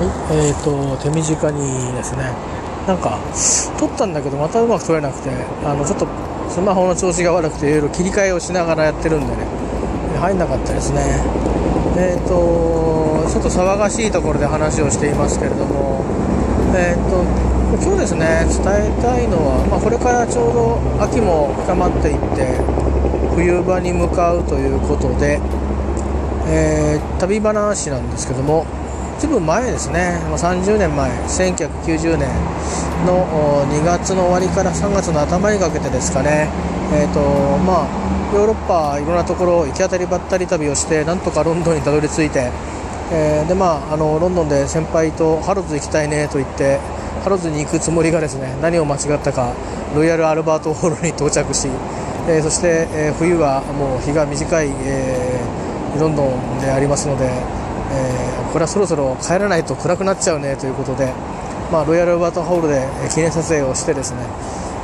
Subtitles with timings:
[0.00, 2.32] はい、えーと、手短にですね、
[2.88, 3.20] なんか、
[3.78, 5.28] 撮ったんだけど、またうまく撮れなくて、
[5.62, 6.08] あの、ちょっと、
[6.48, 9.44] スマホの調子が悪くて、いろいろ切り替えをしながらやってるんでね、
[10.18, 11.20] 入んなかったですね。
[11.98, 16.02] えーと、ちょっと騒がしいところで話をしていますけれども、
[16.74, 17.20] えーと、
[17.84, 22.56] 今日ですね、伝えたいのは、まあ、これからちょうど秋も深まっていって、
[23.36, 25.40] 冬場に向かうということで、
[26.48, 28.64] え、旅話なんですけども、
[29.20, 32.26] ずいぶん前ですね、もう30年前、1990年
[33.04, 36.48] の2月の終わりから3月の頭にかけてですかね、
[36.94, 37.20] えーと
[37.58, 42.50] まあ、ヨーロッパ、いろんなところ、行き当たりばったり旅をして、なんとかロンドンにたどり着いて、
[43.12, 46.78] えー、でまあ、あのロンドンで先輩とハロッズ行きたいねと言って、
[47.22, 49.52] ハロッズに行くつもりがですね何を間違ったか、
[49.94, 51.68] ロイヤル・アルバートホールに到着し、
[52.26, 55.40] えー、そして、えー、冬はもう日が短い、え
[56.00, 57.59] ロンドンでありますので、
[57.92, 61.12] えー、これはそろそろ帰らないと暗くなっちゃうねということで、
[61.72, 64.20] まあ、ロイヤル・バートホールで記念撮影をしてですね、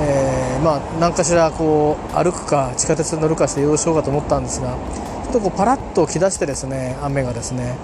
[0.00, 4.76] えー、まあ、何かしらこう歩くか地下鉄に乗るかして移動しようかと思ったんですが
[5.24, 7.76] ちょっとこうパラッと来だしてですね雨がですね。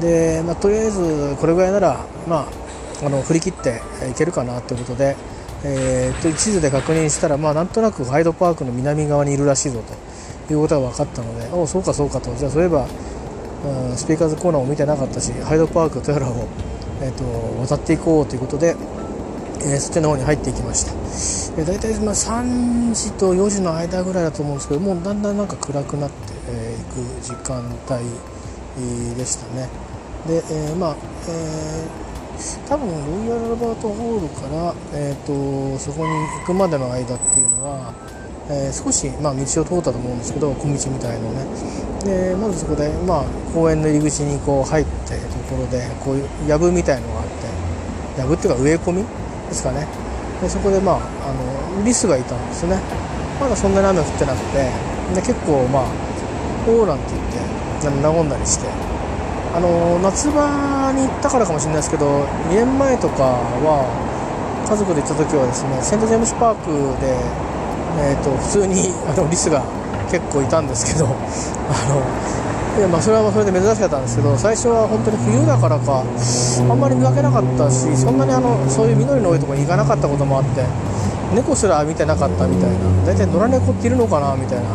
[0.00, 2.46] で、まあ、とりあえずこれぐらいなら、ま
[3.02, 3.80] あ、あの振り切って
[4.10, 5.16] いけるかなということで、
[5.64, 9.82] えー、と地図で確認したら、まあ、なんとなくハイドパークの南側にいるらしいぞ
[10.46, 12.34] ということが分かったのでおそうかそうかと。
[12.34, 12.86] じゃあそういえば
[13.96, 16.48] スピーカーズコーナーも見てなかったしハイドパークトヤラを、
[17.00, 17.24] えーと、
[17.66, 18.76] 渡っていこうということで、
[19.60, 20.92] えー、そっちの方に入っていきました、
[21.60, 26.34] えー、大体まあ3時と4時の間ぐらいだと思うんですけどもうだんだんなんか暗くなってい、
[26.92, 29.68] く時間帯でしたね。
[30.26, 30.96] で、えー、まあ、
[31.28, 37.94] えー、多分ロイヤル・ロバートホールから、えーとそこに行くまでの間っていうのは
[38.50, 41.44] えー、少し、まあ、道を通ったと思うんですけど小道みたいのね。
[42.04, 49.04] でまずそこで、まあ、公園の入り口にこう入ってところでこういう藪みたいのがあって藪っていうか植え込み？
[49.48, 49.86] ですかね。
[50.42, 52.80] でそこで、まあ、あのリスがいたんですよね。
[53.40, 54.70] まだそんなに雨降ってなくて。
[55.14, 55.84] で結構まあ
[56.66, 58.66] オーランって言って和んだりして。
[59.54, 63.86] あの夏場に行ったからかもしれないですけど2年前とかは
[64.66, 67.14] 家族で行った時はですねセント・ジェームス・パークで
[67.98, 69.62] えーと、普通にあのリスが
[70.10, 71.10] 結構いたんですけどあ
[71.88, 72.34] の
[72.78, 80.66] いやまあそれはそれで珍しかったんですけど最初は本当に冬だからかあんまり見かけなかったしそんなにあのそういう緑の多いとこに行かなかったこともあって
[81.34, 84.74] 猫すら見てなかったみたいな大体野良猫っているのかなみたいな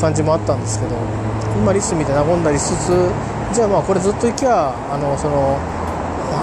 [0.00, 0.96] 感じもあったんですけど
[1.60, 5.60] 今リス見て和んだりしつつじゃあまあこれずっと行きゃあのその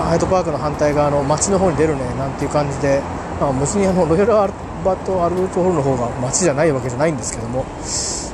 [0.09, 3.01] ハイトパークの反対側の街の方に出るねなんていう感じで、
[3.39, 4.53] まあ、別にあのロイヤルアル
[4.83, 7.65] バとアルートホールの方が街じゃないわけじゃないんですけども、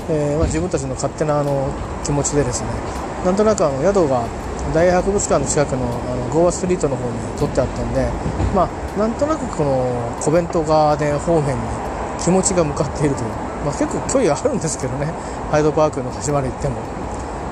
[0.10, 1.68] えー、まあ、自分たちの勝手なあの
[2.04, 2.70] 気持ちでですね
[3.26, 4.28] なんとなくあの宿が
[4.74, 8.10] 大博物館の近くのあのゴーアストリートの方に取ってあったんで、
[8.56, 11.62] まあ、なんとなくこのコベントガーデン方面に
[12.24, 13.30] 気持ちが向かっているという、
[13.66, 15.08] まあ、結構距離があるんですけどね
[15.52, 16.80] ハイドパークの端まで行っても、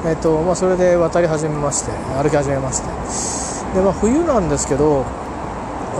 [0.05, 2.87] えーとまあ、それで渡り始めまして歩き始めまして。
[3.75, 5.05] で、まあ、冬なんですけど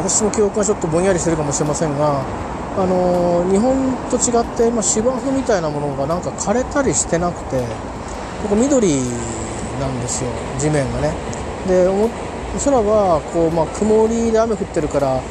[0.01, 2.25] 私の記憶がちょっとぼんやりしてるかもしれませんが
[2.75, 3.75] あの日本
[4.09, 7.59] と違って、まあ、芝生みたいなものがなんか枯れたりしてなくて
[8.41, 8.87] ここ緑
[9.79, 11.13] なんですよ地面がね。
[11.67, 11.85] で
[12.63, 15.21] 空はこう、まあ、曇りで雨降ってるから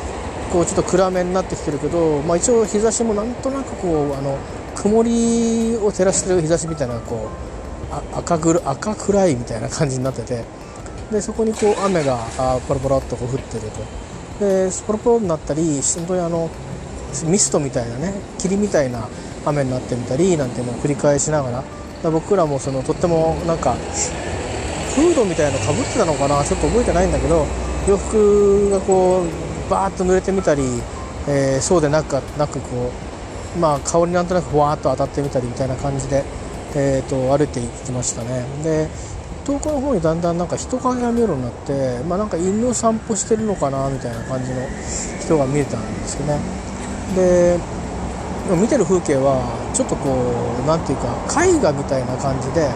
[0.52, 4.38] こうちょっと暗めになってきてるけど、まあ、一応日差しもなんとなくこうあの
[4.76, 7.28] 曇りを照らしてる日差しみたいなこ
[8.14, 10.44] う赤ぐ赤暗いみたいな感じになってて。
[11.10, 13.80] でそこにこう雨があポロポロっとこう降ってると。
[14.40, 16.50] でスポロポロになったり本当にあの
[17.26, 19.08] ミストみたいなね霧みたいな
[19.44, 21.62] 雨になってみたりなんていうのを繰り返しなが
[22.02, 23.74] ら僕らもそのとってもなんか
[24.94, 27.46] フードみたいなのかぶってたのかなちょっと覚えてないんだけど
[27.86, 30.62] 洋服がこうバーッと濡れてみたり、
[31.28, 32.90] えー、そうでなくなくこ
[33.56, 36.24] うまあ香りなんとなくふわっと当たってみたりみたいな感じで、
[36.74, 38.44] えーと、歩いていきましたね。
[38.62, 38.88] で
[39.50, 44.62] 遠くの方にだんだんなんか人影が見えるようになってまあなんか犬を散歩してるのかなみたいな感じの
[45.20, 46.38] 人が見えたんですよね。
[47.16, 47.58] で
[48.54, 49.42] 見てる風景は
[49.74, 50.14] ちょっとこ
[50.62, 51.10] う何て言うか
[51.44, 52.70] 絵画みたいな感じで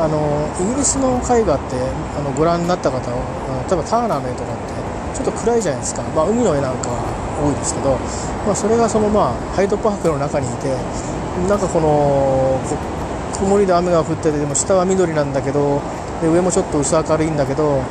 [0.00, 1.76] あのイギリスの絵画って
[2.16, 7.00] あのご覧になった方例えばターナーの絵とかってちょっと暗いじゃないですか、まあ、海の絵なんかは
[7.40, 7.96] 多いですけど、
[8.44, 10.68] まあ、それがその、まあ、ハイドパークの中にいて
[11.48, 12.60] なんかこの
[13.36, 15.80] 曇りで雨が降っててでも下は緑なんだけど
[16.22, 17.82] で上もちょっと薄明るいんだけど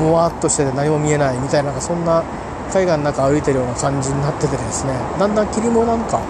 [0.00, 2.22] もわっとしてて何も見えないみたいなそんな
[2.70, 4.92] 海岸の中歩いてるような感じになっててですね。
[5.18, 6.20] だんだん霧もなんか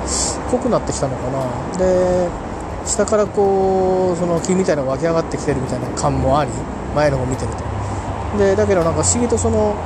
[0.51, 1.79] 濃くなってきたのかな。
[1.79, 2.29] で
[2.85, 6.51] 下からこうその霧みたいなのが湧き上がってきてるみたいな感もあり
[6.97, 8.39] 前の方見てると。
[8.39, 9.77] でだけどなんか不思議とその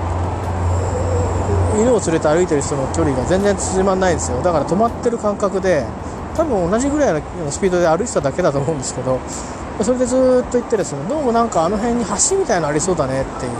[1.79, 4.41] 犬を連れて歩いてる人の距離が全然縮まんないんですよ。
[4.43, 5.85] だから止まってる感覚で
[6.35, 9.21] 多分同じぐらいのスピードで歩いてただけだと思うんですけど
[9.83, 11.01] それでずっと行ってですね。
[11.09, 13.53] どうもなんかあの辺に橋みたいなのありそうだねっていう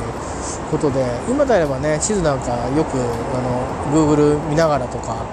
[0.71, 5.27] ことで今であればね地図なんかよくあの Google 見ながらとか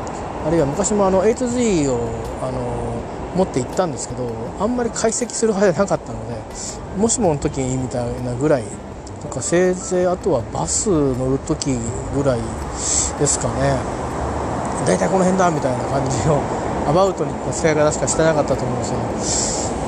[0.46, 2.10] あるいは昔もあの A2Z を
[2.42, 3.02] あの
[3.36, 6.42] 持って行ったんですけどあんまり解析する派じゃなかったので
[6.98, 8.64] もしもの時にみたいなぐらい
[9.22, 11.78] とかせいぜいあとはバス乗る時
[12.14, 12.42] ぐらい
[13.20, 14.04] ですかね。
[14.86, 16.44] 大体この辺だみたいな感じの
[16.86, 19.00] アバウトに使い方しかしてなかったと思うんですよ、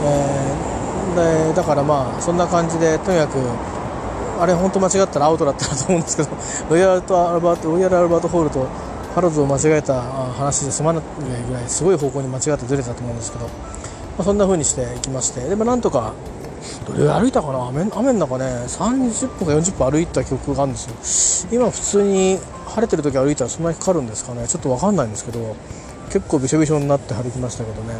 [0.05, 0.74] えー、
[1.15, 3.37] でだからまあそんな感じでとにかく
[4.39, 6.29] あれ本当間違ったらアウトだったなと思うんですけど
[6.69, 8.67] ロイヤルとアルバートロイヤルアルバートホールと
[9.13, 11.03] ハロズを間違えた話で済まない
[11.47, 13.51] ぐらいすごい方向に間違ってずれたと思うんですけど、ま
[14.19, 16.13] あ、そんな風にしていきましてでもなんとか
[16.85, 17.67] どれ歩いたかな？
[17.67, 21.57] 雨雨の中ね30分か40分歩いた記憶があるんですよ。
[21.61, 24.47] 今普通に晴れてる時歩いたらそんなにかかるんですかね？
[24.47, 25.55] ちょっと分かんないんですけど
[26.07, 27.93] 結構びしょびしょになって歩きましたけどね。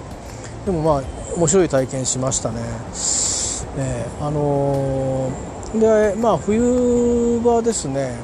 [0.65, 1.03] でもまあ
[1.35, 2.59] 面白い体験しましたね。
[3.77, 8.15] えー、あのー、でまあ冬場ですね。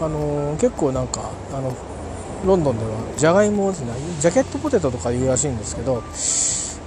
[0.00, 1.74] あのー、結構なんかあの
[2.46, 3.92] ロンドンではじゃがいもですね。
[4.20, 6.02] ジャケットポテトとかいうらしいんですけど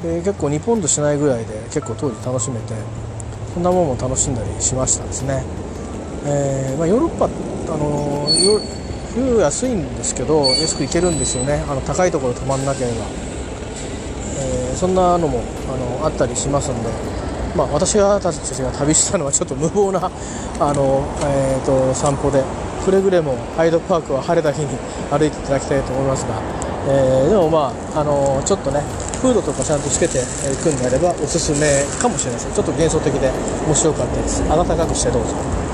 [0.04, 2.74] で結構2ポンドしないぐらいで結構当時楽しめて
[3.54, 5.44] そんなものも楽しんだりしましたですね、
[6.26, 8.28] えー、まあ、ヨーロッパ、あの
[9.14, 11.64] 冬安いんですけど安く行けるんですよね。
[11.68, 13.06] あの高いところ泊まんなければ、
[14.52, 16.90] えー、そんなのもあのあったりしますんで
[17.56, 20.00] まあ、私がたちが旅したのはちょっと無謀な
[20.60, 22.42] あの、えーと散歩で
[22.86, 24.68] くれぐれもハイドパークは晴れた日に
[25.12, 26.36] 歩いていただきたいと思いますが、
[26.88, 28.82] えー、でもまあ、あの、ちょっとね
[29.22, 30.22] フードとかちゃんとつけてい
[30.58, 33.30] くんであればおすすめかもしれませんちょっと幻想的で
[33.68, 34.44] 面白かったです。
[34.50, 35.71] 暖かくしてどうぞ。